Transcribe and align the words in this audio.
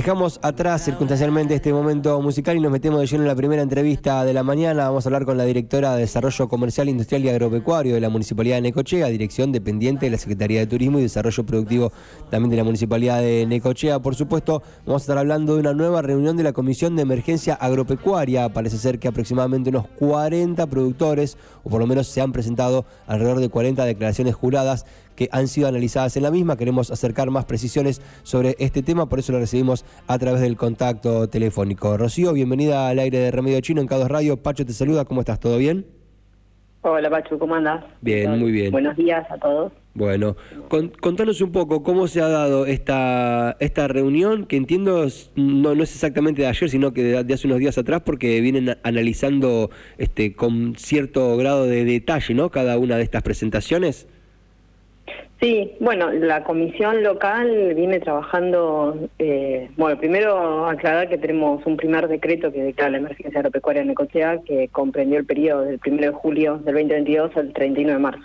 Dejamos 0.00 0.40
atrás 0.40 0.82
circunstancialmente 0.82 1.54
este 1.54 1.74
momento 1.74 2.18
musical 2.22 2.56
y 2.56 2.60
nos 2.60 2.72
metemos 2.72 3.00
de 3.00 3.06
lleno 3.06 3.24
en 3.24 3.28
la 3.28 3.34
primera 3.34 3.60
entrevista 3.60 4.24
de 4.24 4.32
la 4.32 4.42
mañana. 4.42 4.84
Vamos 4.84 5.04
a 5.04 5.10
hablar 5.10 5.26
con 5.26 5.36
la 5.36 5.44
directora 5.44 5.92
de 5.94 6.00
Desarrollo 6.00 6.48
Comercial, 6.48 6.88
Industrial 6.88 7.22
y 7.22 7.28
Agropecuario 7.28 7.92
de 7.92 8.00
la 8.00 8.08
Municipalidad 8.08 8.56
de 8.56 8.62
Necochea, 8.62 9.08
dirección 9.08 9.52
dependiente 9.52 10.06
de 10.06 10.12
la 10.12 10.16
Secretaría 10.16 10.60
de 10.60 10.66
Turismo 10.66 10.98
y 10.98 11.02
Desarrollo 11.02 11.44
Productivo 11.44 11.92
también 12.30 12.48
de 12.48 12.56
la 12.56 12.64
Municipalidad 12.64 13.20
de 13.20 13.44
Necochea. 13.46 13.98
Por 13.98 14.14
supuesto, 14.14 14.62
vamos 14.86 15.02
a 15.02 15.04
estar 15.04 15.18
hablando 15.18 15.52
de 15.52 15.60
una 15.60 15.74
nueva 15.74 16.00
reunión 16.00 16.34
de 16.38 16.44
la 16.44 16.54
Comisión 16.54 16.96
de 16.96 17.02
Emergencia 17.02 17.52
Agropecuaria. 17.52 18.48
Parece 18.48 18.78
ser 18.78 19.00
que 19.00 19.08
aproximadamente 19.08 19.68
unos 19.68 19.86
40 19.98 20.66
productores, 20.68 21.36
o 21.62 21.68
por 21.68 21.78
lo 21.78 21.86
menos 21.86 22.06
se 22.06 22.22
han 22.22 22.32
presentado 22.32 22.86
alrededor 23.06 23.40
de 23.40 23.50
40 23.50 23.84
declaraciones 23.84 24.34
juradas 24.34 24.86
que 25.20 25.28
han 25.32 25.48
sido 25.48 25.68
analizadas 25.68 26.16
en 26.16 26.22
la 26.22 26.30
misma. 26.30 26.56
Queremos 26.56 26.90
acercar 26.90 27.30
más 27.30 27.44
precisiones 27.44 28.00
sobre 28.22 28.56
este 28.58 28.82
tema, 28.82 29.06
por 29.06 29.18
eso 29.18 29.32
lo 29.32 29.38
recibimos 29.38 29.84
a 30.06 30.18
través 30.18 30.40
del 30.40 30.56
contacto 30.56 31.28
telefónico. 31.28 31.98
Rocío, 31.98 32.32
bienvenida 32.32 32.88
al 32.88 32.98
aire 32.98 33.18
de 33.18 33.30
Remedio 33.30 33.60
Chino 33.60 33.82
en 33.82 33.86
Cados 33.86 34.10
Radio. 34.10 34.38
Pacho 34.38 34.64
te 34.64 34.72
saluda, 34.72 35.04
¿cómo 35.04 35.20
estás? 35.20 35.38
¿Todo 35.38 35.58
bien? 35.58 35.84
Hola 36.80 37.10
Pacho, 37.10 37.38
¿cómo 37.38 37.54
andas? 37.54 37.84
Bien, 38.00 38.38
muy 38.38 38.50
bien. 38.50 38.72
Buenos 38.72 38.96
días 38.96 39.30
a 39.30 39.36
todos. 39.36 39.70
Bueno, 39.92 40.36
contanos 41.02 41.42
un 41.42 41.52
poco 41.52 41.82
cómo 41.82 42.08
se 42.08 42.22
ha 42.22 42.28
dado 42.28 42.64
esta, 42.64 43.58
esta 43.60 43.88
reunión, 43.88 44.46
que 44.46 44.56
entiendo 44.56 45.06
no, 45.36 45.74
no 45.74 45.82
es 45.82 45.92
exactamente 45.92 46.40
de 46.40 46.48
ayer, 46.48 46.70
sino 46.70 46.94
que 46.94 47.02
de, 47.02 47.24
de, 47.24 47.34
hace 47.34 47.46
unos 47.46 47.58
días 47.58 47.76
atrás, 47.76 48.00
porque 48.06 48.40
vienen 48.40 48.78
analizando 48.84 49.68
este, 49.98 50.34
con 50.34 50.76
cierto 50.76 51.36
grado 51.36 51.66
de 51.66 51.84
detalle 51.84 52.32
¿no? 52.32 52.48
cada 52.50 52.78
una 52.78 52.96
de 52.96 53.02
estas 53.02 53.22
presentaciones. 53.22 54.08
Sí, 55.40 55.72
bueno, 55.80 56.10
la 56.12 56.44
comisión 56.44 57.02
local 57.02 57.72
viene 57.74 57.98
trabajando, 57.98 59.08
eh, 59.18 59.70
bueno, 59.78 59.98
primero 59.98 60.66
aclarar 60.66 61.08
que 61.08 61.16
tenemos 61.16 61.64
un 61.64 61.78
primer 61.78 62.08
decreto 62.08 62.52
que 62.52 62.62
declara 62.62 62.90
la 62.90 62.98
emergencia 62.98 63.40
agropecuaria 63.40 63.80
en 63.80 63.88
Necochea, 63.88 64.40
que 64.44 64.68
comprendió 64.68 65.18
el 65.18 65.24
periodo 65.24 65.62
del 65.62 65.80
1 65.84 65.96
de 65.96 66.10
julio 66.10 66.58
del 66.58 66.74
2022 66.74 67.36
al 67.38 67.52
31 67.54 67.92
de 67.92 67.98
marzo. 67.98 68.24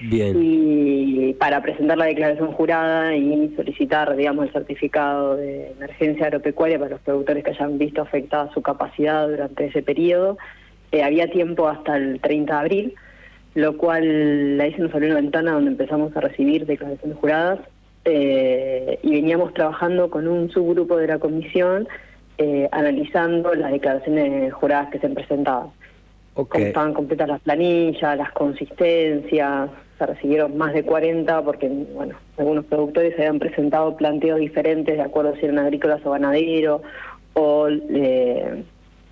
Bien. 0.00 0.38
Y 0.40 1.34
para 1.34 1.60
presentar 1.60 1.98
la 1.98 2.06
declaración 2.06 2.52
jurada 2.52 3.14
y 3.14 3.52
solicitar, 3.56 4.16
digamos, 4.16 4.46
el 4.46 4.52
certificado 4.54 5.36
de 5.36 5.72
emergencia 5.72 6.26
agropecuaria 6.26 6.78
para 6.78 6.92
los 6.92 7.00
productores 7.02 7.44
que 7.44 7.50
hayan 7.50 7.76
visto 7.76 8.00
afectada 8.00 8.50
su 8.54 8.62
capacidad 8.62 9.28
durante 9.28 9.66
ese 9.66 9.82
periodo, 9.82 10.38
eh, 10.92 11.02
había 11.02 11.28
tiempo 11.28 11.68
hasta 11.68 11.98
el 11.98 12.20
30 12.20 12.54
de 12.54 12.58
abril 12.58 12.94
lo 13.54 13.76
cual 13.76 14.60
ahí 14.60 14.72
se 14.74 14.82
nos 14.82 14.92
abrió 14.92 15.10
una 15.10 15.20
ventana 15.20 15.52
donde 15.52 15.70
empezamos 15.70 16.16
a 16.16 16.20
recibir 16.20 16.66
declaraciones 16.66 17.16
juradas 17.18 17.60
eh, 18.04 18.98
y 19.02 19.12
veníamos 19.12 19.54
trabajando 19.54 20.10
con 20.10 20.28
un 20.28 20.50
subgrupo 20.50 20.96
de 20.96 21.06
la 21.06 21.18
comisión 21.18 21.88
eh, 22.36 22.68
analizando 22.72 23.54
las 23.54 23.70
declaraciones 23.70 24.52
juradas 24.52 24.90
que 24.90 24.98
se 24.98 25.06
han 25.06 25.14
presentado. 25.14 25.72
Okay. 26.34 26.64
Estaban 26.64 26.92
completas 26.94 27.28
las 27.28 27.40
planillas, 27.42 28.18
las 28.18 28.32
consistencias, 28.32 29.70
se 29.98 30.06
recibieron 30.06 30.56
más 30.56 30.74
de 30.74 30.82
40 30.82 31.42
porque 31.42 31.68
bueno 31.68 32.16
algunos 32.36 32.64
productores 32.64 33.14
habían 33.16 33.38
presentado 33.38 33.96
planteos 33.96 34.40
diferentes 34.40 34.96
de 34.96 35.02
acuerdo 35.02 35.36
si 35.36 35.46
eran 35.46 35.60
agrícolas 35.60 36.04
o 36.04 36.10
ganaderos 36.10 36.82
o 37.34 37.68
eh, 37.68 38.64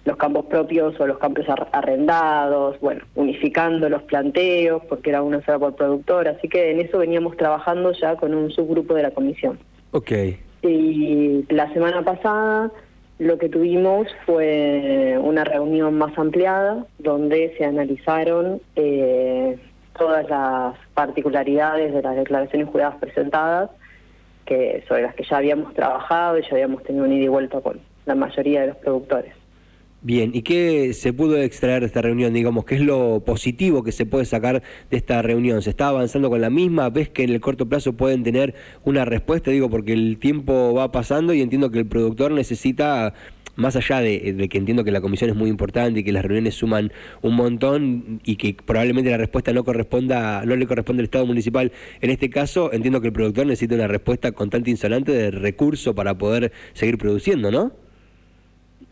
los 0.04 0.16
campos 0.16 0.46
propios 0.46 0.98
o 0.98 1.06
los 1.06 1.18
campos 1.18 1.46
arrendados, 1.72 2.78
bueno, 2.80 3.04
unificando 3.14 3.88
los 3.88 4.02
planteos, 4.02 4.82
porque 4.88 5.10
era 5.10 5.22
una 5.22 5.44
sola 5.44 5.58
por 5.58 5.76
productor, 5.76 6.28
así 6.28 6.48
que 6.48 6.70
en 6.72 6.80
eso 6.80 6.98
veníamos 6.98 7.36
trabajando 7.36 7.92
ya 7.92 8.16
con 8.16 8.34
un 8.34 8.50
subgrupo 8.50 8.94
de 8.94 9.02
la 9.02 9.10
comisión. 9.12 9.58
Ok. 9.92 10.12
Y 10.62 11.44
la 11.48 11.72
semana 11.72 12.02
pasada 12.02 12.70
lo 13.18 13.38
que 13.38 13.48
tuvimos 13.48 14.08
fue 14.26 15.16
una 15.22 15.44
reunión 15.44 15.96
más 15.96 16.16
ampliada, 16.18 16.86
donde 16.98 17.54
se 17.56 17.64
analizaron 17.64 18.60
eh, 18.74 19.56
todas 19.96 20.28
las 20.28 20.74
particularidades 20.94 21.94
de 21.94 22.02
las 22.02 22.16
declaraciones 22.16 22.68
juradas 22.68 22.96
presentadas, 22.96 23.70
que 24.44 24.82
sobre 24.88 25.02
las 25.02 25.14
que 25.14 25.24
ya 25.24 25.36
habíamos 25.36 25.72
trabajado 25.74 26.38
y 26.38 26.42
ya 26.42 26.48
habíamos 26.52 26.82
tenido 26.82 27.04
un 27.04 27.12
ida 27.12 27.24
y 27.24 27.28
vuelta 27.28 27.60
con 27.60 27.80
la 28.06 28.16
mayoría 28.16 28.62
de 28.62 28.66
los 28.68 28.76
productores. 28.78 29.41
Bien, 30.04 30.32
¿y 30.34 30.42
qué 30.42 30.94
se 30.94 31.12
pudo 31.12 31.40
extraer 31.40 31.82
de 31.82 31.86
esta 31.86 32.02
reunión? 32.02 32.32
Digamos, 32.32 32.64
¿qué 32.64 32.74
es 32.74 32.80
lo 32.80 33.22
positivo 33.24 33.84
que 33.84 33.92
se 33.92 34.04
puede 34.04 34.24
sacar 34.24 34.60
de 34.90 34.96
esta 34.96 35.22
reunión? 35.22 35.62
¿Se 35.62 35.70
está 35.70 35.86
avanzando 35.86 36.28
con 36.28 36.40
la 36.40 36.50
misma? 36.50 36.90
¿Ves 36.90 37.08
que 37.08 37.22
en 37.22 37.30
el 37.30 37.40
corto 37.40 37.68
plazo 37.68 37.92
pueden 37.92 38.24
tener 38.24 38.52
una 38.84 39.04
respuesta? 39.04 39.52
Digo, 39.52 39.70
porque 39.70 39.92
el 39.92 40.18
tiempo 40.18 40.74
va 40.74 40.90
pasando 40.90 41.34
y 41.34 41.40
entiendo 41.40 41.70
que 41.70 41.78
el 41.78 41.86
productor 41.86 42.32
necesita, 42.32 43.14
más 43.54 43.76
allá 43.76 44.00
de, 44.00 44.48
que 44.50 44.58
entiendo 44.58 44.82
que 44.82 44.90
la 44.90 45.00
comisión 45.00 45.30
es 45.30 45.36
muy 45.36 45.48
importante 45.48 46.00
y 46.00 46.02
que 46.02 46.10
las 46.10 46.24
reuniones 46.24 46.56
suman 46.56 46.92
un 47.20 47.36
montón 47.36 48.20
y 48.24 48.34
que 48.34 48.54
probablemente 48.54 49.08
la 49.08 49.18
respuesta 49.18 49.52
no 49.52 49.62
corresponda, 49.62 50.44
no 50.44 50.56
le 50.56 50.66
corresponde 50.66 51.02
al 51.02 51.04
Estado 51.04 51.26
municipal, 51.26 51.70
en 52.00 52.10
este 52.10 52.28
caso 52.28 52.72
entiendo 52.72 53.00
que 53.00 53.06
el 53.06 53.12
productor 53.12 53.46
necesita 53.46 53.76
una 53.76 53.86
respuesta 53.86 54.32
constante 54.32 54.68
e 54.68 54.72
insolente 54.72 55.12
de 55.12 55.30
recurso 55.30 55.94
para 55.94 56.18
poder 56.18 56.50
seguir 56.72 56.98
produciendo, 56.98 57.52
¿no? 57.52 57.81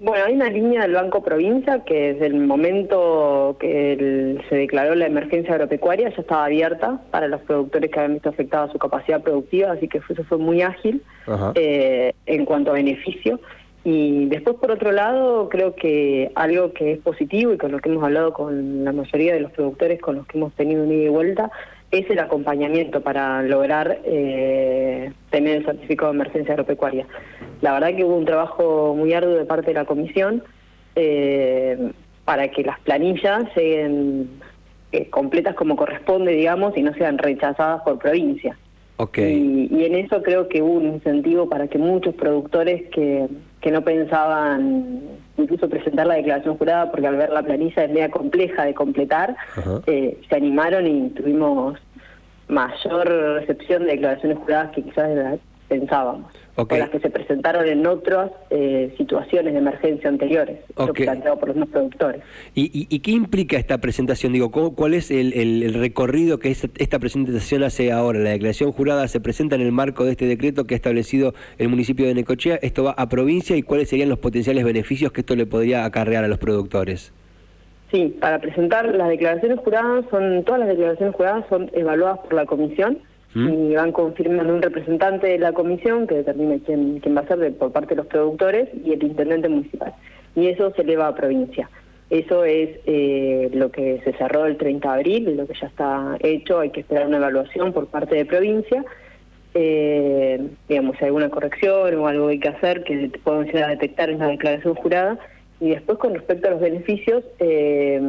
Bueno, 0.01 0.25
hay 0.25 0.33
una 0.33 0.49
línea 0.49 0.81
del 0.81 0.95
Banco 0.95 1.23
Provincia 1.23 1.85
que 1.85 2.15
desde 2.15 2.27
el 2.27 2.37
momento 2.37 3.57
que 3.61 4.43
se 4.49 4.57
declaró 4.57 4.95
la 4.95 5.05
emergencia 5.05 5.53
agropecuaria 5.53 6.09
ya 6.09 6.23
estaba 6.23 6.47
abierta 6.47 7.03
para 7.11 7.29
los 7.29 7.43
productores 7.43 7.91
que 7.91 7.99
habían 7.99 8.15
visto 8.15 8.31
afectada 8.31 8.73
su 8.73 8.79
capacidad 8.79 9.21
productiva, 9.23 9.73
así 9.73 9.89
que 9.89 9.99
eso 9.99 10.25
fue 10.25 10.39
muy 10.39 10.63
ágil 10.63 11.03
eh, 11.55 12.15
en 12.25 12.47
cuanto 12.47 12.71
a 12.71 12.75
beneficio. 12.75 13.41
Y 13.85 14.25
después, 14.27 14.57
por 14.57 14.71
otro 14.71 14.91
lado, 14.91 15.51
creo 15.51 15.75
que 15.75 16.33
algo 16.35 16.73
que 16.73 16.93
es 16.93 16.99
positivo 17.01 17.53
y 17.53 17.59
con 17.59 17.71
lo 17.71 17.79
que 17.79 17.91
hemos 17.91 18.03
hablado 18.03 18.33
con 18.33 18.85
la 18.85 18.93
mayoría 18.93 19.35
de 19.35 19.41
los 19.41 19.53
productores 19.53 20.01
con 20.01 20.17
los 20.17 20.27
que 20.27 20.39
hemos 20.39 20.55
tenido 20.55 20.83
un 20.83 20.93
ida 20.93 21.05
y 21.05 21.09
vuelta 21.09 21.51
es 21.91 22.09
el 22.09 22.19
acompañamiento 22.21 23.01
para 23.01 23.43
lograr 23.43 24.01
eh, 24.05 25.13
tener 25.31 25.59
el 25.59 25.65
certificado 25.65 26.13
de 26.13 26.19
emergencia 26.19 26.55
agropecuaria. 26.55 27.07
La 27.61 27.73
verdad 27.73 27.95
que 27.97 28.05
hubo 28.05 28.17
un 28.17 28.25
trabajo 28.25 28.95
muy 28.97 29.13
arduo 29.13 29.35
de 29.35 29.45
parte 29.45 29.69
de 29.69 29.75
la 29.75 29.85
comisión 29.85 30.43
eh, 30.95 31.91
para 32.25 32.49
que 32.49 32.63
las 32.63 32.79
planillas 32.81 33.45
lleguen 33.57 34.31
eh, 34.93 35.09
completas 35.11 35.55
como 35.55 35.77
corresponde, 35.77 36.33
digamos, 36.33 36.77
y 36.77 36.83
no 36.83 36.95
sean 36.95 37.19
rechazadas 37.19 37.83
por 37.83 37.99
provincia. 37.99 38.57
Okay. 38.97 39.69
Y, 39.71 39.85
en 39.85 39.95
eso 39.95 40.23
creo 40.23 40.49
que 40.49 40.63
hubo 40.63 40.75
un 40.75 40.87
incentivo 40.87 41.49
para 41.49 41.69
que 41.69 41.79
muchos 41.79 42.15
productores 42.15 42.89
que, 42.91 43.27
que 43.61 43.71
no 43.71 43.83
pensaban 43.83 45.01
incluso 45.37 45.69
presentar 45.69 46.07
la 46.07 46.15
declaración 46.15 46.57
jurada, 46.57 46.91
porque 46.91 47.07
al 47.07 47.17
ver 47.17 47.31
la 47.31 47.43
planilla 47.43 47.85
es 47.85 47.91
media 47.91 48.11
compleja 48.11 48.65
de 48.65 48.75
completar, 48.75 49.37
eh, 49.87 50.19
se 50.29 50.37
animaron 50.37 50.87
y 50.87 51.11
tuvimos 51.11 51.79
mayor 52.49 53.09
recepción 53.09 53.85
de 53.85 53.93
declaraciones 53.93 54.39
juradas 54.39 54.73
que 54.73 54.83
quizás 54.83 55.39
pensábamos, 55.71 56.33
okay. 56.57 56.81
las 56.81 56.91
que 56.91 56.99
se 56.99 57.09
presentaron 57.09 57.67
en 57.67 57.87
otras 57.87 58.33
eh, 58.51 58.93
situaciones 58.99 59.53
de 59.53 59.61
emergencia 59.61 60.11
anteriores, 60.11 60.59
okay. 60.75 61.07
planteado 61.07 61.39
por 61.39 61.49
los 61.49 61.57
mismos 61.57 61.73
productores. 61.73 62.23
¿Y, 62.55 62.89
y, 62.91 62.99
qué 62.99 63.13
implica 63.13 63.57
esta 63.57 63.79
presentación? 63.79 64.33
Digo, 64.33 64.51
¿cuál 64.51 64.95
es 64.95 65.13
el, 65.13 65.33
el, 65.33 65.75
recorrido 65.75 66.41
que 66.41 66.51
esta 66.51 66.99
presentación 66.99 67.63
hace 67.63 67.93
ahora? 67.93 68.19
La 68.19 68.31
declaración 68.31 68.73
jurada 68.73 69.07
se 69.07 69.21
presenta 69.21 69.55
en 69.55 69.63
el 69.63 69.71
marco 69.71 70.05
de 70.05 70.11
este 70.11 70.27
decreto 70.27 70.67
que 70.67 70.75
ha 70.75 70.77
establecido 70.77 71.35
el 71.59 71.69
municipio 71.69 72.07
de 72.07 72.15
Necochea, 72.15 72.59
esto 72.61 72.83
va 72.83 72.91
a 72.91 73.09
provincia 73.09 73.57
y 73.57 73.63
cuáles 73.63 73.89
serían 73.89 74.09
los 74.09 74.19
potenciales 74.19 74.65
beneficios 74.65 75.13
que 75.13 75.21
esto 75.21 75.37
le 75.37 75.47
podría 75.47 75.85
acarrear 75.85 76.25
a 76.25 76.29
los 76.29 76.39
productores. 76.39 77.13
Sí, 77.93 78.17
para 78.21 78.41
presentar 78.41 78.93
las 78.95 79.09
declaraciones 79.09 79.61
juradas, 79.61 80.05
son 80.11 80.43
todas 80.45 80.61
las 80.61 80.69
declaraciones 80.69 81.15
juradas 81.15 81.45
son 81.49 81.71
evaluadas 81.75 82.19
por 82.19 82.35
la 82.35 82.47
comisión 82.47 82.99
y 83.35 83.75
van 83.75 83.93
confirmando 83.93 84.53
un 84.53 84.63
representante 84.63 85.29
de 85.29 85.39
la 85.39 85.53
comisión 85.53 86.07
que 86.07 86.17
determina 86.17 86.59
quién, 86.67 86.99
quién 86.99 87.17
va 87.17 87.21
a 87.21 87.29
ser 87.29 87.39
de, 87.39 87.53
por 87.53 87.71
parte 87.71 87.91
de 87.91 87.97
los 87.97 88.07
productores 88.07 88.69
y 88.85 88.93
el 88.93 89.03
intendente 89.05 89.49
municipal. 89.49 89.95
Y 90.35 90.49
eso 90.49 90.73
se 90.75 90.83
eleva 90.83 91.09
a 91.09 91.15
provincia. 91.15 91.71
Eso 92.11 92.45
es 92.45 92.71
eh, 92.87 93.51
lo 93.53 93.71
que 93.71 94.01
se 94.03 94.13
cerró 94.15 94.47
el 94.47 94.57
30 94.57 94.89
de 94.89 94.95
abril, 94.95 95.37
lo 95.37 95.47
que 95.47 95.55
ya 95.55 95.69
está 95.69 96.17
hecho, 96.19 96.59
hay 96.59 96.71
que 96.71 96.81
esperar 96.81 97.07
una 97.07 97.19
evaluación 97.19 97.73
por 97.73 97.87
parte 97.87 98.17
de 98.17 98.25
provincia. 98.25 98.85
Eh, 99.55 100.49
digamos, 100.69 100.97
si 100.97 101.05
hay 101.05 101.09
alguna 101.09 101.31
corrección 101.31 101.99
o 101.99 102.09
algo 102.09 102.27
que 102.27 102.33
hay 102.33 102.41
que 102.41 102.49
hacer 102.49 102.83
que 102.83 103.13
podemos 103.23 103.47
llegar 103.47 103.65
a 103.65 103.75
detectar 103.75 104.11
en 104.11 104.19
la 104.19 104.27
declaración 104.27 104.75
jurada. 104.75 105.19
Y 105.61 105.71
después, 105.71 105.99
con 105.99 106.15
respecto 106.15 106.49
a 106.49 106.53
los 106.53 106.61
beneficios, 106.61 107.23
eh, 107.39 108.01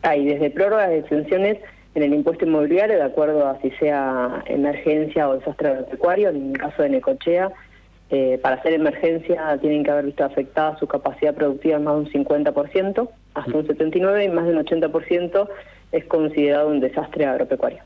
hay 0.00 0.24
desde 0.24 0.50
prórrogas 0.50 0.88
de 0.88 0.98
exenciones 0.98 1.58
en 1.94 2.02
el 2.02 2.12
impuesto 2.12 2.44
inmobiliario, 2.44 2.96
de 2.96 3.02
acuerdo 3.02 3.46
a 3.46 3.60
si 3.60 3.70
sea 3.72 4.42
emergencia 4.46 5.28
o 5.28 5.38
desastre 5.38 5.68
agropecuario, 5.68 6.30
en 6.30 6.50
el 6.50 6.58
caso 6.58 6.82
de 6.82 6.90
Necochea, 6.90 7.52
eh, 8.10 8.38
para 8.42 8.56
hacer 8.56 8.74
emergencia 8.74 9.56
tienen 9.60 9.82
que 9.82 9.90
haber 9.90 10.06
visto 10.06 10.24
afectada 10.24 10.78
su 10.78 10.86
capacidad 10.86 11.34
productiva 11.34 11.76
en 11.76 11.84
más 11.84 11.94
de 11.94 12.00
un 12.00 12.26
50%, 12.26 13.08
hasta 13.34 13.56
un 13.56 13.66
79% 13.66 14.24
y 14.24 14.28
más 14.28 14.46
de 14.46 14.52
un 14.52 14.64
80% 14.64 15.48
es 15.92 16.04
considerado 16.04 16.68
un 16.68 16.80
desastre 16.80 17.26
agropecuario. 17.26 17.80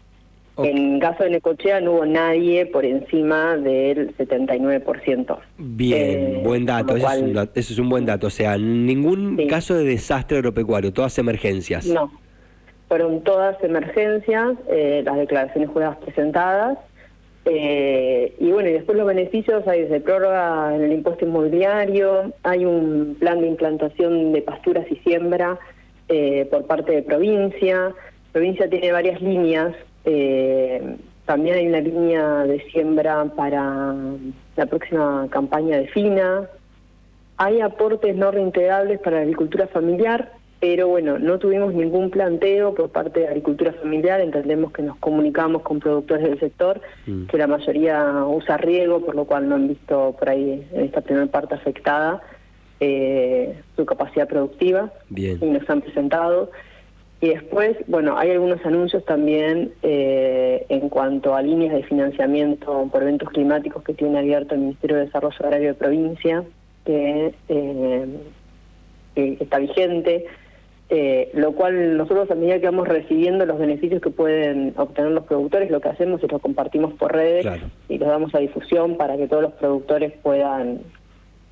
En 0.59 0.99
caso 0.99 1.23
de 1.23 1.31
Necochea 1.31 1.81
no 1.81 1.93
hubo 1.93 2.07
nadie 2.07 2.67
por 2.67 2.85
encima 2.85 3.57
del 3.57 4.17
79%. 4.17 5.39
Bien, 5.57 6.03
eh, 6.03 6.41
buen 6.43 6.67
dato. 6.67 6.97
Eso, 6.97 7.07
es 7.55 7.79
un, 7.79 7.89
buen 7.89 8.05
dato. 8.05 8.27
O 8.27 8.31
sea, 8.31 8.59
ningún 8.59 9.37
caso 9.49 9.75
de 9.75 9.85
desastre 9.85 10.39
agropecuario, 10.39 10.93
todas 10.93 11.17
emergencias. 11.19 11.87
No, 11.87 12.11
fueron 12.89 13.23
todas 13.23 13.63
emergencias, 13.63 14.57
eh, 14.69 15.03
las 15.05 15.17
declaraciones 15.17 15.71
juradas 15.71 15.99
presentadas. 15.99 16.79
Eh, 17.45 18.35
y 18.39 18.51
bueno, 18.51 18.69
y 18.69 18.73
después 18.73 18.99
los 18.99 19.07
beneficios 19.07 19.67
hay 19.67 19.83
desde 19.83 20.01
prórroga 20.01 20.75
en 20.75 20.83
el 20.83 20.93
impuesto 20.93 21.25
inmobiliario, 21.25 22.33
hay 22.43 22.65
un 22.65 23.17
plan 23.19 23.41
de 23.41 23.49
implantación 23.49 24.33
de 24.33 24.43
pasturas 24.43 24.87
y 24.91 24.97
siembra 24.97 25.59
por 26.51 26.67
parte 26.67 26.93
de 26.93 27.03
provincia. 27.03 27.95
Provincia 28.33 28.69
tiene 28.69 28.93
varias 28.93 29.21
líneas 29.21 29.75
eh, 30.11 30.97
también 31.27 31.57
hay 31.57 31.67
una 31.67 31.81
línea 31.81 32.45
de 32.45 32.61
siembra 32.71 33.27
para 33.37 33.95
la 34.57 34.67
próxima 34.67 35.27
campaña 35.31 35.77
de 35.77 35.89
FINA. 35.89 36.49
Hay 37.37 37.61
aportes 37.61 38.17
no 38.17 38.31
reintegrables 38.31 38.99
para 39.01 39.17
la 39.17 39.23
agricultura 39.23 39.67
familiar, 39.67 40.33
pero 40.61 40.89
bueno, 40.89 41.19
no 41.19 41.39
tuvimos 41.39 41.73
ningún 41.73 42.11
planteo 42.11 42.75
por 42.75 42.91
parte 42.91 43.21
de 43.21 43.29
agricultura 43.29 43.73
familiar. 43.75 44.21
Entendemos 44.21 44.73
que 44.73 44.83
nos 44.83 44.97
comunicamos 44.97 45.63
con 45.63 45.79
productores 45.79 46.29
del 46.29 46.41
sector, 46.41 46.81
mm. 47.07 47.27
que 47.27 47.39
la 47.39 47.47
mayoría 47.47 48.25
usa 48.27 48.57
riego, 48.57 49.01
por 49.05 49.15
lo 49.15 49.25
cual 49.25 49.49
no 49.49 49.55
han 49.55 49.69
visto 49.69 50.17
por 50.19 50.29
ahí 50.29 50.67
en 50.73 50.85
esta 50.85 51.01
primera 51.01 51.27
parte 51.27 51.55
afectada 51.55 52.23
eh, 52.81 53.61
su 53.77 53.87
capacidad 53.87 54.27
productiva. 54.27 54.93
Bien. 55.09 55.39
Y 55.41 55.47
nos 55.47 55.69
han 55.71 55.81
presentado. 55.81 56.51
Y 57.21 57.29
después, 57.31 57.77
bueno, 57.87 58.17
hay 58.17 58.31
algunos 58.31 58.65
anuncios 58.65 59.05
también 59.05 59.73
eh, 59.83 60.67
en 60.69 60.89
cuanto 60.89 61.35
a 61.35 61.43
líneas 61.43 61.75
de 61.75 61.83
financiamiento 61.83 62.89
por 62.93 63.03
eventos 63.03 63.31
climáticos 63.31 63.83
que 63.83 63.95
tiene 63.95 64.19
abierto 64.19 64.55
el 64.55 64.61
Ministerio 64.61 64.97
de 64.97 65.07
Desarrollo 65.07 65.37
Agrario 65.41 65.69
de 65.69 65.75
Provincia, 65.75 66.45
que, 66.85 67.35
eh, 67.49 68.07
está 69.17 69.59
vigente, 69.59 70.27
eh, 70.91 71.31
lo 71.35 71.53
cual 71.53 71.99
nosotros 71.99 72.31
a 72.31 72.35
medida 72.35 72.61
que 72.61 72.67
vamos 72.67 72.89
recibiendo 72.89 73.45
los 73.45 73.59
beneficios 73.59 74.01
que 74.01 74.11
pueden 74.11 74.73
obtener 74.77 75.11
los 75.11 75.25
productores, 75.25 75.71
lo 75.71 75.81
que 75.81 75.89
hacemos 75.89 76.23
es 76.23 76.33
lo 76.33 76.39
compartimos 76.39 76.95
por 76.95 77.13
redes 77.13 77.47
y 77.89 77.99
los 77.99 78.09
damos 78.09 78.35
a 78.35 78.39
difusión 78.39 78.97
para 78.97 79.17
que 79.17 79.29
todos 79.29 79.43
los 79.43 79.53
productores 79.53 80.13
puedan 80.23 80.81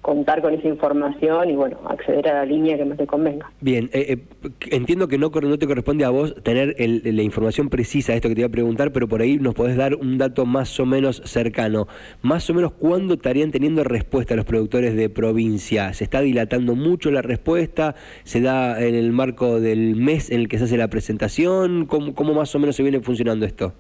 contar 0.07 0.41
con 0.41 0.55
esa 0.55 0.69
información 0.69 1.51
y 1.51 1.57
bueno, 1.57 1.79
acceder 1.89 2.29
a 2.29 2.35
la 2.35 2.45
línea 2.45 2.77
que 2.77 2.85
más 2.85 2.97
te 2.97 3.09
convenga. 3.09 3.51
Bien, 3.61 3.91
eh, 3.93 4.07
eh, 4.45 4.49
entiendo 4.71 5.09
que 5.09 5.19
no, 5.19 5.31
no 5.31 5.59
te 5.59 5.67
corresponde 5.67 6.05
a 6.05 6.11
vos 6.11 6.33
tener 6.45 6.77
la 6.79 7.23
información 7.23 7.69
precisa 7.71 8.13
de 8.13 8.19
esto 8.19 8.29
que 8.29 8.37
te 8.37 8.43
iba 8.43 8.47
a 8.47 8.53
preguntar, 8.53 8.93
pero 8.93 9.09
por 9.09 9.21
ahí 9.21 9.37
nos 9.39 9.55
podés 9.55 9.77
dar 9.77 9.97
un 9.97 10.17
dato 10.17 10.47
más 10.47 10.79
o 10.79 10.87
menos 10.87 11.23
cercano. 11.25 11.89
Más 12.23 12.49
o 12.49 12.55
menos, 12.55 12.71
¿cuándo 12.75 13.15
estarían 13.15 13.51
teniendo 13.51 13.83
respuesta 13.83 14.37
los 14.37 14.45
productores 14.45 14.95
de 14.95 15.11
provincia? 15.11 15.93
¿Se 15.93 16.05
está 16.05 16.21
dilatando 16.21 16.77
mucho 16.77 17.11
la 17.11 17.23
respuesta? 17.23 17.97
¿Se 18.23 18.41
da 18.41 18.81
en 18.81 18.95
el 18.95 19.11
marco 19.11 19.59
del 19.59 19.97
mes 19.97 20.31
en 20.31 20.39
el 20.39 20.49
que 20.49 20.59
se 20.59 20.65
hace 20.67 20.77
la 20.77 20.87
presentación? 20.87 21.87
¿Cómo, 21.87 22.15
cómo 22.15 22.33
más 22.33 22.55
o 22.55 22.61
menos 22.61 22.77
se 22.77 22.85
viene 22.85 23.01
funcionando 23.01 23.45
esto? 23.45 23.75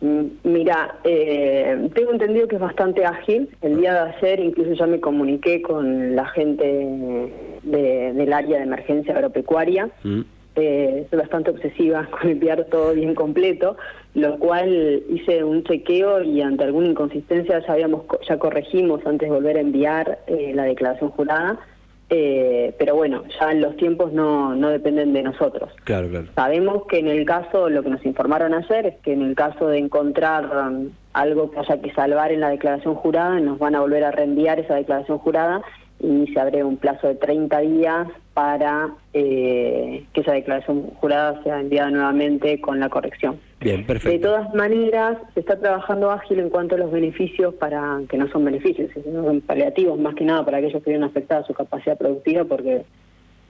Mm, 0.00 0.24
mira, 0.44 0.96
eh, 1.04 1.88
tengo 1.94 2.12
entendido 2.12 2.48
que 2.48 2.56
es 2.56 2.60
bastante 2.60 3.04
ágil. 3.04 3.48
El 3.62 3.78
día 3.78 3.92
de 3.94 4.10
ayer 4.10 4.40
incluso 4.40 4.72
ya 4.74 4.86
me 4.86 5.00
comuniqué 5.00 5.62
con 5.62 6.14
la 6.14 6.26
gente 6.26 7.32
del 7.62 8.32
área 8.32 8.58
de 8.58 8.64
emergencia 8.64 9.14
agropecuaria. 9.14 9.88
Mm. 10.04 10.20
Eh, 10.58 11.06
soy 11.10 11.18
bastante 11.18 11.50
obsesiva 11.50 12.06
con 12.10 12.30
enviar 12.30 12.64
todo 12.64 12.94
bien 12.94 13.14
completo, 13.14 13.76
lo 14.14 14.38
cual 14.38 15.02
hice 15.10 15.44
un 15.44 15.62
chequeo 15.64 16.22
y 16.22 16.40
ante 16.40 16.64
alguna 16.64 16.88
inconsistencia 16.88 17.60
ya 17.60 17.72
habíamos 17.72 18.04
ya 18.26 18.38
corregimos 18.38 19.04
antes 19.06 19.28
de 19.28 19.34
volver 19.34 19.58
a 19.58 19.60
enviar 19.60 20.18
eh, 20.26 20.52
la 20.54 20.64
declaración 20.64 21.10
jurada 21.10 21.58
eh, 22.08 22.74
pero 22.78 22.94
bueno, 22.94 23.24
ya 23.40 23.52
los 23.54 23.76
tiempos 23.76 24.12
no, 24.12 24.54
no 24.54 24.68
dependen 24.70 25.12
de 25.12 25.22
nosotros. 25.22 25.72
Claro, 25.84 26.08
claro. 26.08 26.26
Sabemos 26.34 26.86
que 26.86 26.98
en 26.98 27.08
el 27.08 27.24
caso, 27.24 27.68
lo 27.68 27.82
que 27.82 27.90
nos 27.90 28.04
informaron 28.06 28.54
ayer 28.54 28.86
es 28.86 28.96
que 29.02 29.12
en 29.12 29.22
el 29.22 29.34
caso 29.34 29.68
de 29.68 29.78
encontrar 29.78 30.44
um, 30.56 30.90
algo 31.12 31.50
que 31.50 31.58
haya 31.58 31.80
que 31.80 31.92
salvar 31.94 32.30
en 32.30 32.40
la 32.40 32.50
declaración 32.50 32.94
jurada, 32.94 33.40
nos 33.40 33.58
van 33.58 33.74
a 33.74 33.80
volver 33.80 34.04
a 34.04 34.12
reenviar 34.12 34.60
esa 34.60 34.76
declaración 34.76 35.18
jurada 35.18 35.62
y 35.98 36.26
se 36.32 36.38
abre 36.38 36.62
un 36.62 36.76
plazo 36.76 37.08
de 37.08 37.16
30 37.16 37.58
días 37.60 38.08
para 38.36 38.90
eh, 39.14 40.04
que 40.12 40.20
esa 40.20 40.32
declaración 40.32 40.90
jurada 41.00 41.42
sea 41.42 41.58
enviada 41.58 41.90
nuevamente 41.90 42.60
con 42.60 42.78
la 42.78 42.90
corrección. 42.90 43.40
Bien, 43.60 43.86
perfecto. 43.86 44.10
De 44.10 44.18
todas 44.18 44.54
maneras, 44.54 45.16
se 45.32 45.40
está 45.40 45.58
trabajando 45.58 46.10
ágil 46.10 46.40
en 46.40 46.50
cuanto 46.50 46.74
a 46.74 46.78
los 46.78 46.92
beneficios 46.92 47.54
para 47.54 47.98
que 48.10 48.18
no 48.18 48.28
son 48.28 48.44
beneficios, 48.44 48.90
sino 48.92 49.24
son 49.24 49.40
paliativos 49.40 49.98
más 49.98 50.14
que 50.16 50.24
nada 50.24 50.44
para 50.44 50.58
aquellos 50.58 50.82
que 50.82 50.90
vieron 50.90 51.08
afectada 51.08 51.44
su 51.44 51.54
capacidad 51.54 51.96
productiva, 51.96 52.44
porque 52.44 52.84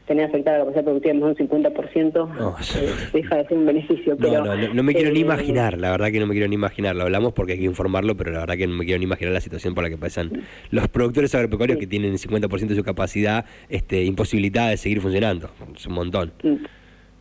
tener 0.06 0.26
afectada 0.26 0.58
la 0.58 0.64
capacidad 0.64 0.84
productiva 0.84 1.14
más 1.14 1.36
de 1.36 1.42
un 1.42 1.48
50%, 1.48 2.76
eh, 2.76 2.94
deja 3.12 3.36
de 3.36 3.46
ser 3.46 3.58
un 3.58 3.66
beneficio. 3.66 4.16
no, 4.18 4.44
no, 4.44 4.74
no, 4.74 4.82
me 4.82 4.94
quiero 4.94 5.10
ni 5.10 5.18
eh, 5.18 5.22
imaginar, 5.22 5.78
la 5.78 5.90
verdad 5.90 6.10
que 6.10 6.20
no 6.20 6.26
me 6.26 6.32
quiero 6.32 6.48
ni 6.48 6.54
imaginar. 6.54 6.96
Lo 6.96 7.02
hablamos 7.02 7.32
porque 7.32 7.52
hay 7.52 7.58
que 7.58 7.64
informarlo, 7.64 8.16
pero 8.16 8.30
la 8.30 8.40
verdad 8.40 8.56
que 8.56 8.66
no 8.66 8.74
me 8.74 8.84
quiero 8.84 8.98
ni 8.98 9.04
imaginar 9.04 9.34
la 9.34 9.40
situación 9.40 9.74
por 9.74 9.84
la 9.84 9.90
que 9.90 9.98
pasan 9.98 10.30
los 10.70 10.88
productores 10.88 11.34
agropecuarios 11.34 11.78
que 11.78 11.86
tienen 11.86 12.12
el 12.12 12.18
50% 12.18 12.66
de 12.66 12.76
su 12.76 12.84
capacidad 12.84 13.44
este, 13.68 14.04
imposibilitada 14.04 14.70
de 14.70 14.76
seguir 14.76 15.00
funcionando. 15.00 15.50
Es 15.74 15.86
un 15.86 15.94
montón. 15.94 16.32
Mm. 16.42 16.54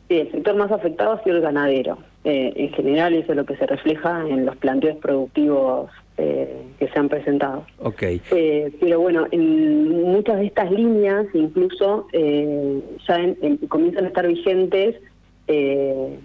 Sí, 0.08 0.20
el 0.20 0.32
sector 0.32 0.56
más 0.56 0.72
afectado 0.72 1.14
ha 1.14 1.24
sido 1.24 1.38
el 1.38 1.42
ganadero. 1.42 1.98
Eh, 2.24 2.54
en 2.56 2.74
general 2.74 3.14
eso 3.16 3.32
es 3.32 3.36
lo 3.36 3.46
que 3.46 3.56
se 3.58 3.66
refleja 3.66 4.24
en 4.28 4.46
los 4.46 4.56
planteos 4.58 4.98
productivos 4.98 5.90
eh, 6.18 6.62
que 6.80 6.88
se 6.88 7.00
han 7.00 7.10
presentado. 7.10 7.66
Okay. 7.80 8.22
Eh, 8.32 8.72
pero 8.80 9.00
bueno, 9.00 9.28
en 9.32 10.04
muchas 10.04 10.38
de 10.38 10.46
estas 10.48 10.72
líneas 10.72 11.26
incluso 11.34 12.08
ya 12.14 13.36
comienzan 13.68 14.06
a 14.06 14.08
estar 14.08 14.28
vigentes 14.28 14.96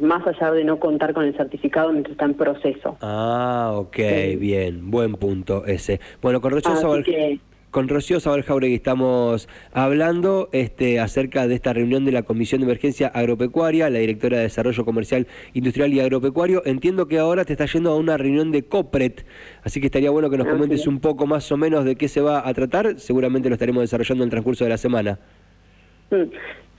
más 0.01 0.27
allá 0.27 0.53
de 0.53 0.65
no 0.65 0.79
contar 0.79 1.13
con 1.13 1.25
el 1.25 1.37
certificado 1.37 1.93
mientras 1.93 2.13
está 2.13 2.25
en 2.25 2.35
proceso. 2.35 2.97
Ah, 3.01 3.73
ok, 3.75 3.99
bien, 4.39 4.91
buen 4.91 5.15
punto 5.15 5.67
ese. 5.67 6.01
Bueno, 6.23 6.41
con 6.41 6.53
rechazo 6.53 6.97
con 7.71 7.89
Rocío 7.89 8.21
Sabal 8.21 8.43
Jauregui 8.43 8.75
estamos 8.75 9.49
hablando 9.73 10.49
este, 10.53 10.99
acerca 10.99 11.47
de 11.47 11.55
esta 11.55 11.73
reunión 11.73 12.05
de 12.05 12.13
la 12.13 12.23
Comisión 12.23 12.61
de 12.61 12.67
Emergencia 12.67 13.09
Agropecuaria, 13.09 13.89
la 13.91 14.01
directora 14.01 14.39
de 14.39 14.45
Desarrollo 14.45 14.85
Comercial, 14.85 15.27
Industrial 15.55 15.93
y 15.93 16.01
Agropecuario. 16.01 16.63
Entiendo 16.65 17.07
que 17.07 17.19
ahora 17.19 17.45
te 17.45 17.53
está 17.53 17.67
yendo 17.67 17.93
a 17.93 17.97
una 17.97 18.17
reunión 18.17 18.51
de 18.51 18.65
COPRET, 18.65 19.25
así 19.63 19.81
que 19.81 19.87
estaría 19.87 20.11
bueno 20.11 20.31
que 20.31 20.39
nos 20.39 20.49
comentes 20.49 20.87
un 20.87 21.01
poco 21.01 21.27
más 21.27 21.51
o 21.53 21.57
menos 21.57 21.85
de 21.85 21.97
qué 21.97 22.09
se 22.09 22.21
va 22.21 22.47
a 22.47 22.53
tratar. 22.55 22.99
Seguramente 22.99 23.49
lo 23.49 23.55
estaremos 23.55 23.83
desarrollando 23.83 24.25
en 24.25 24.29
el 24.29 24.31
transcurso 24.31 24.65
de 24.65 24.71
la 24.71 24.79
semana. 24.79 25.19
Mm. 26.11 26.25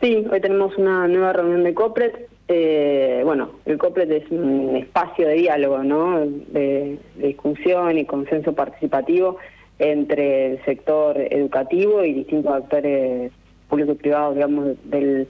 Sí, 0.01 0.25
hoy 0.31 0.41
tenemos 0.41 0.75
una 0.77 1.07
nueva 1.07 1.33
reunión 1.33 1.63
de 1.63 1.73
COPRET. 1.73 2.27
Eh, 2.47 3.21
bueno, 3.23 3.51
el 3.65 3.77
COPRET 3.77 4.11
es 4.11 4.31
un 4.31 4.75
espacio 4.75 5.27
de 5.27 5.35
diálogo, 5.35 5.83
¿no? 5.83 6.19
de 6.25 6.97
discusión 7.15 7.97
y 7.97 8.05
consenso 8.05 8.53
participativo 8.53 9.37
entre 9.81 10.51
el 10.51 10.63
sector 10.63 11.17
educativo 11.17 12.05
y 12.05 12.13
distintos 12.13 12.53
actores 12.53 13.31
públicos 13.67 13.95
y 13.95 13.97
privados, 13.97 14.35
digamos, 14.35 14.75
del, 14.83 15.27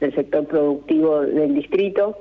sector 0.00 0.46
productivo 0.46 1.20
del 1.20 1.54
distrito, 1.54 2.16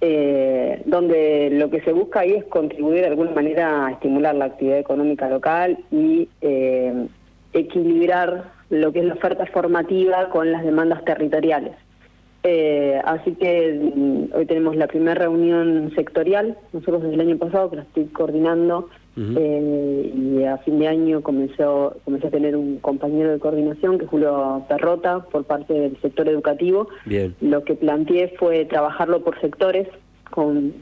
eh, 0.00 0.80
donde 0.86 1.50
lo 1.50 1.68
que 1.70 1.82
se 1.82 1.92
busca 1.92 2.20
ahí 2.20 2.34
es 2.34 2.44
contribuir 2.44 3.00
de 3.00 3.08
alguna 3.08 3.32
manera 3.32 3.86
a 3.86 3.90
estimular 3.90 4.34
la 4.34 4.46
actividad 4.46 4.78
económica 4.78 5.28
local 5.28 5.76
y 5.90 6.28
eh, 6.40 7.08
equilibrar 7.52 8.52
lo 8.70 8.92
que 8.92 9.00
es 9.00 9.04
la 9.04 9.14
oferta 9.14 9.44
formativa 9.46 10.30
con 10.30 10.52
las 10.52 10.64
demandas 10.64 11.04
territoriales. 11.04 11.72
Eh, 12.44 13.00
así 13.04 13.32
que 13.32 13.92
mm, 13.94 14.36
hoy 14.36 14.46
tenemos 14.46 14.76
la 14.76 14.86
primera 14.86 15.14
reunión 15.14 15.90
sectorial, 15.96 16.56
nosotros 16.72 17.02
desde 17.02 17.14
el 17.14 17.20
año 17.20 17.36
pasado 17.36 17.68
que 17.68 17.76
la 17.76 17.82
estoy 17.82 18.04
coordinando 18.06 18.88
eh, 19.18 20.12
y 20.14 20.44
a 20.44 20.58
fin 20.58 20.78
de 20.78 20.86
año 20.86 21.22
comenzó, 21.22 21.96
comencé 22.04 22.28
a 22.28 22.30
tener 22.30 22.56
un 22.56 22.78
compañero 22.78 23.32
de 23.32 23.40
coordinación 23.40 23.98
que 23.98 24.04
es 24.04 24.10
Julio 24.10 24.64
Perrota 24.68 25.20
por 25.20 25.44
parte 25.44 25.74
del 25.74 26.00
sector 26.00 26.28
educativo. 26.28 26.88
Lo 27.40 27.64
que 27.64 27.74
planteé 27.74 28.34
fue 28.38 28.64
trabajarlo 28.64 29.24
por 29.24 29.40
sectores 29.40 29.88
con 30.30 30.72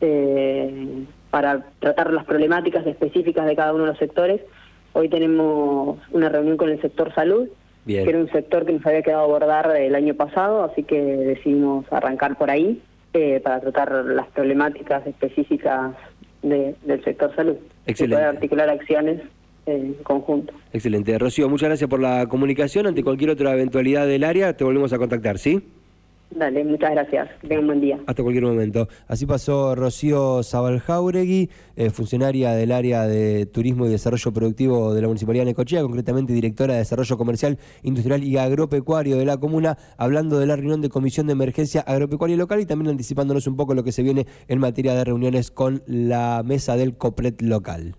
eh, 0.00 1.04
para 1.30 1.64
tratar 1.80 2.12
las 2.12 2.24
problemáticas 2.24 2.86
específicas 2.86 3.44
de 3.46 3.56
cada 3.56 3.74
uno 3.74 3.84
de 3.84 3.90
los 3.90 3.98
sectores. 3.98 4.40
Hoy 4.92 5.08
tenemos 5.08 5.98
una 6.12 6.28
reunión 6.28 6.56
con 6.56 6.70
el 6.70 6.80
sector 6.80 7.12
salud, 7.12 7.48
que 7.86 8.00
era 8.00 8.18
un 8.18 8.30
sector 8.30 8.64
que 8.64 8.72
nos 8.72 8.86
había 8.86 9.02
quedado 9.02 9.22
a 9.22 9.24
abordar 9.24 9.76
el 9.76 9.94
año 9.94 10.14
pasado, 10.14 10.62
así 10.62 10.84
que 10.84 11.00
decidimos 11.00 11.84
arrancar 11.92 12.38
por 12.38 12.50
ahí 12.50 12.80
eh, 13.12 13.40
para 13.42 13.60
tratar 13.60 13.92
las 14.04 14.28
problemáticas 14.28 15.06
específicas 15.06 15.94
del 16.42 17.04
sector 17.04 17.34
salud. 17.34 17.56
Excelente. 17.86 18.16
poder 18.16 18.36
articular 18.36 18.68
acciones 18.70 19.20
en 19.66 19.94
conjunto. 20.02 20.52
Excelente. 20.72 21.18
Rocío, 21.18 21.48
muchas 21.48 21.68
gracias 21.68 21.88
por 21.88 22.00
la 22.00 22.26
comunicación. 22.26 22.86
Ante 22.86 23.02
cualquier 23.02 23.30
otra 23.30 23.52
eventualidad 23.52 24.06
del 24.06 24.24
área, 24.24 24.56
te 24.56 24.64
volvemos 24.64 24.92
a 24.92 24.98
contactar, 24.98 25.38
¿sí? 25.38 25.62
Dale, 26.34 26.64
muchas 26.64 26.90
gracias. 26.90 27.28
Que 27.48 27.58
un 27.58 27.66
buen 27.66 27.80
día. 27.80 27.98
Hasta 28.06 28.22
cualquier 28.22 28.44
momento. 28.44 28.88
Así 29.06 29.24
pasó 29.24 29.74
Rocío 29.76 30.42
Zabaljauregui, 30.42 31.48
eh, 31.76 31.90
funcionaria 31.90 32.52
del 32.52 32.72
área 32.72 33.06
de 33.06 33.46
Turismo 33.46 33.86
y 33.86 33.90
Desarrollo 33.90 34.32
Productivo 34.32 34.94
de 34.94 35.02
la 35.02 35.06
Municipalidad 35.06 35.44
de 35.44 35.52
Necochea, 35.52 35.82
concretamente 35.82 36.32
directora 36.32 36.74
de 36.74 36.80
Desarrollo 36.80 37.16
Comercial, 37.16 37.58
Industrial 37.82 38.24
y 38.24 38.36
Agropecuario 38.36 39.16
de 39.16 39.24
la 39.24 39.36
comuna, 39.36 39.78
hablando 39.96 40.40
de 40.40 40.46
la 40.46 40.56
reunión 40.56 40.80
de 40.80 40.88
Comisión 40.88 41.28
de 41.28 41.34
Emergencia 41.34 41.82
Agropecuaria 41.82 42.36
Local 42.36 42.60
y 42.60 42.66
también 42.66 42.90
anticipándonos 42.90 43.46
un 43.46 43.56
poco 43.56 43.74
lo 43.74 43.84
que 43.84 43.92
se 43.92 44.02
viene 44.02 44.26
en 44.48 44.58
materia 44.58 44.94
de 44.94 45.04
reuniones 45.04 45.52
con 45.52 45.82
la 45.86 46.42
mesa 46.44 46.76
del 46.76 46.96
COPRET 46.96 47.42
local. 47.42 47.94